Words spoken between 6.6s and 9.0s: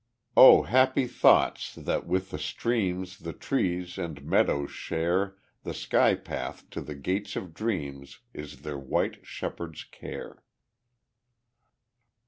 to the gate of dreams, In their